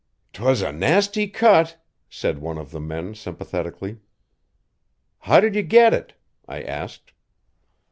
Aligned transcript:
"'Twas 0.33 0.63
a 0.63 0.71
nasty 0.71 1.27
cut," 1.27 1.79
said 2.09 2.39
one 2.41 2.57
of 2.57 2.71
the 2.71 2.79
men 2.79 3.13
sympathetically. 3.13 3.99
"How 5.19 5.39
did 5.39 5.53
you 5.53 5.61
get 5.61 5.93
it?" 5.93 6.15
I 6.47 6.63
asked. 6.63 7.13